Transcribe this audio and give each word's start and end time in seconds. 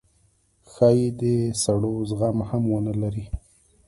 ښايي 0.71 1.07
د 1.21 1.23
سړو 1.63 1.93
زغم 2.09 2.37
هم 2.49 2.63
ونه 2.71 2.93
لرئ 3.01 3.25